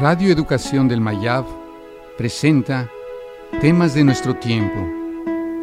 Radio 0.00 0.30
Educación 0.30 0.86
del 0.86 1.00
Mayab 1.00 1.44
presenta 2.16 2.88
Temas 3.60 3.94
de 3.94 4.04
nuestro 4.04 4.36
tiempo 4.36 4.78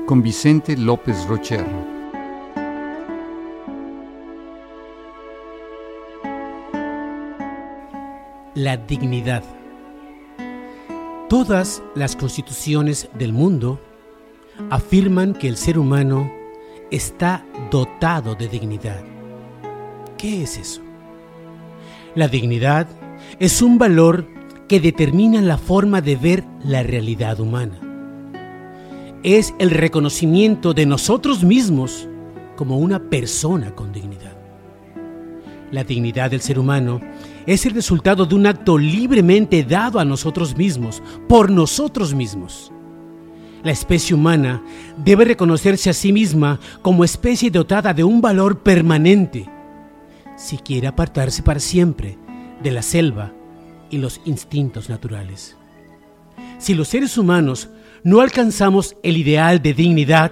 con 0.05 0.21
Vicente 0.21 0.75
López 0.75 1.25
Rocher. 1.25 1.65
La 8.55 8.75
dignidad. 8.75 9.41
Todas 11.29 11.81
las 11.95 12.17
constituciones 12.17 13.07
del 13.13 13.31
mundo 13.31 13.79
afirman 14.69 15.33
que 15.33 15.47
el 15.47 15.55
ser 15.55 15.79
humano 15.79 16.29
está 16.91 17.45
dotado 17.71 18.35
de 18.35 18.49
dignidad. 18.49 19.01
¿Qué 20.17 20.43
es 20.43 20.57
eso? 20.57 20.81
La 22.15 22.27
dignidad 22.27 22.85
es 22.85 23.04
un 23.61 23.77
valor 23.77 24.27
que 24.67 24.79
determina 24.79 25.41
la 25.41 25.57
forma 25.57 26.01
de 26.01 26.15
ver 26.15 26.43
la 26.63 26.83
realidad 26.83 27.39
humana. 27.39 27.79
Es 29.23 29.53
el 29.59 29.71
reconocimiento 29.71 30.73
de 30.73 30.85
nosotros 30.85 31.43
mismos 31.43 32.07
como 32.55 32.77
una 32.77 32.99
persona 32.99 33.73
con 33.75 33.91
dignidad. 33.91 34.35
La 35.71 35.83
dignidad 35.83 36.31
del 36.31 36.41
ser 36.41 36.59
humano 36.59 37.01
es 37.45 37.65
el 37.65 37.73
resultado 37.73 38.25
de 38.25 38.35
un 38.35 38.47
acto 38.47 38.77
libremente 38.77 39.63
dado 39.63 39.99
a 39.99 40.05
nosotros 40.05 40.55
mismos, 40.55 41.01
por 41.27 41.49
nosotros 41.51 42.13
mismos. 42.13 42.71
La 43.63 43.71
especie 43.71 44.15
humana 44.15 44.63
debe 45.03 45.25
reconocerse 45.25 45.89
a 45.89 45.93
sí 45.93 46.13
misma 46.13 46.59
como 46.81 47.03
especie 47.03 47.49
dotada 47.49 47.93
de 47.93 48.03
un 48.03 48.21
valor 48.21 48.59
permanente, 48.59 49.49
si 50.37 50.57
quiere 50.57 50.87
apartarse 50.87 51.41
para 51.41 51.59
siempre 51.59 52.24
de 52.61 52.71
la 52.71 52.81
selva 52.81 53.31
y 53.89 53.97
los 53.97 54.21
instintos 54.25 54.89
naturales. 54.89 55.57
Si 56.57 56.73
los 56.73 56.87
seres 56.87 57.17
humanos 57.17 57.69
no 58.03 58.21
alcanzamos 58.21 58.95
el 59.03 59.17
ideal 59.17 59.61
de 59.61 59.73
dignidad, 59.73 60.31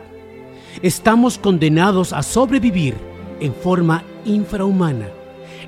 estamos 0.82 1.38
condenados 1.38 2.14
a 2.14 2.24
sobrevivir 2.24 2.96
en 3.40 3.54
forma 3.54 4.04
infrahumana, 4.26 5.08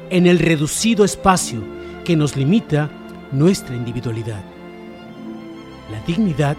en 0.09 0.27
el 0.27 0.39
reducido 0.39 1.03
espacio 1.03 1.61
que 2.03 2.15
nos 2.15 2.35
limita 2.35 2.89
nuestra 3.31 3.75
individualidad. 3.75 4.43
La 5.91 5.99
dignidad 6.05 6.57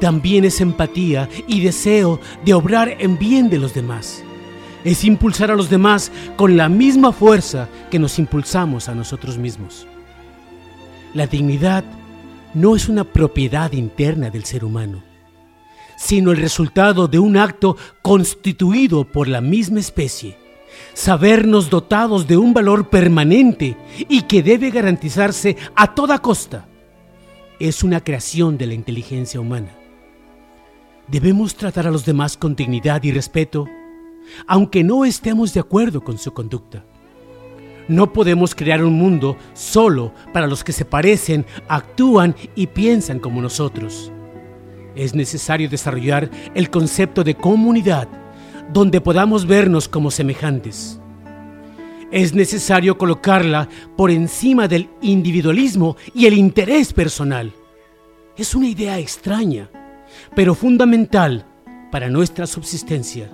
también 0.00 0.44
es 0.44 0.60
empatía 0.60 1.28
y 1.46 1.60
deseo 1.60 2.20
de 2.44 2.54
obrar 2.54 2.96
en 2.98 3.18
bien 3.18 3.50
de 3.50 3.58
los 3.58 3.74
demás. 3.74 4.24
Es 4.84 5.04
impulsar 5.04 5.50
a 5.50 5.56
los 5.56 5.68
demás 5.68 6.10
con 6.36 6.56
la 6.56 6.68
misma 6.68 7.12
fuerza 7.12 7.68
que 7.90 7.98
nos 7.98 8.18
impulsamos 8.18 8.88
a 8.88 8.94
nosotros 8.94 9.36
mismos. 9.36 9.86
La 11.12 11.26
dignidad 11.26 11.84
no 12.54 12.76
es 12.76 12.88
una 12.88 13.04
propiedad 13.04 13.72
interna 13.72 14.30
del 14.30 14.44
ser 14.44 14.64
humano, 14.64 15.02
sino 15.96 16.30
el 16.30 16.38
resultado 16.38 17.08
de 17.08 17.18
un 17.18 17.36
acto 17.36 17.76
constituido 18.00 19.04
por 19.04 19.28
la 19.28 19.40
misma 19.40 19.80
especie. 19.80 20.38
Sabernos 20.94 21.68
dotados 21.68 22.26
de 22.26 22.36
un 22.36 22.54
valor 22.54 22.88
permanente 22.88 23.76
y 24.08 24.22
que 24.22 24.42
debe 24.42 24.70
garantizarse 24.70 25.56
a 25.74 25.94
toda 25.94 26.20
costa. 26.20 26.66
Es 27.58 27.82
una 27.82 28.02
creación 28.02 28.56
de 28.56 28.66
la 28.66 28.74
inteligencia 28.74 29.40
humana. 29.40 29.76
Debemos 31.08 31.56
tratar 31.56 31.86
a 31.86 31.90
los 31.90 32.06
demás 32.06 32.36
con 32.36 32.54
dignidad 32.54 33.02
y 33.02 33.12
respeto, 33.12 33.66
aunque 34.46 34.84
no 34.84 35.04
estemos 35.04 35.52
de 35.54 35.60
acuerdo 35.60 36.02
con 36.02 36.18
su 36.18 36.32
conducta. 36.32 36.84
No 37.88 38.12
podemos 38.12 38.54
crear 38.54 38.84
un 38.84 38.92
mundo 38.92 39.36
solo 39.52 40.12
para 40.32 40.46
los 40.46 40.62
que 40.62 40.72
se 40.72 40.84
parecen, 40.84 41.44
actúan 41.66 42.36
y 42.54 42.68
piensan 42.68 43.18
como 43.18 43.42
nosotros. 43.42 44.12
Es 44.94 45.14
necesario 45.14 45.68
desarrollar 45.68 46.30
el 46.54 46.70
concepto 46.70 47.24
de 47.24 47.34
comunidad, 47.34 48.08
donde 48.72 49.00
podamos 49.00 49.46
vernos 49.46 49.88
como 49.88 50.10
semejantes. 50.10 51.00
Es 52.12 52.34
necesario 52.34 52.98
colocarla 52.98 53.68
por 53.96 54.10
encima 54.10 54.68
del 54.68 54.88
individualismo 55.00 55.96
y 56.14 56.26
el 56.26 56.34
interés 56.34 56.92
personal. 56.92 57.52
Es 58.36 58.54
una 58.54 58.68
idea 58.68 58.98
extraña, 58.98 59.70
pero 60.34 60.54
fundamental 60.54 61.46
para 61.90 62.08
nuestra 62.08 62.46
subsistencia. 62.46 63.30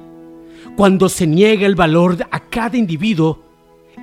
Cuando 0.76 1.08
se 1.08 1.26
niega 1.26 1.66
el 1.66 1.74
valor 1.74 2.16
a 2.30 2.40
cada 2.40 2.76
individuo, 2.76 3.42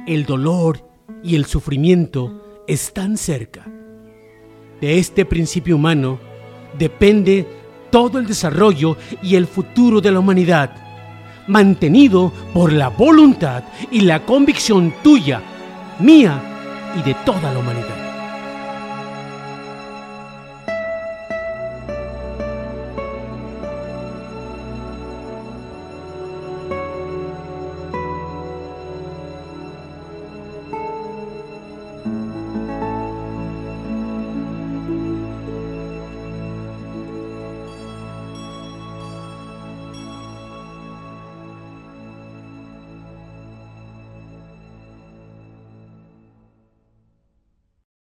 el 0.07 0.25
dolor 0.25 0.79
y 1.23 1.35
el 1.35 1.45
sufrimiento 1.45 2.63
están 2.67 3.17
cerca. 3.17 3.65
De 4.81 4.99
este 4.99 5.25
principio 5.25 5.75
humano 5.75 6.19
depende 6.77 7.47
todo 7.89 8.19
el 8.19 8.25
desarrollo 8.25 8.97
y 9.21 9.35
el 9.35 9.47
futuro 9.47 10.01
de 10.01 10.11
la 10.11 10.19
humanidad, 10.19 10.75
mantenido 11.47 12.31
por 12.53 12.73
la 12.73 12.89
voluntad 12.89 13.63
y 13.91 14.01
la 14.01 14.25
convicción 14.25 14.93
tuya, 15.03 15.41
mía 15.99 16.41
y 16.99 17.03
de 17.03 17.13
toda 17.25 17.53
la 17.53 17.59
humanidad. 17.59 18.02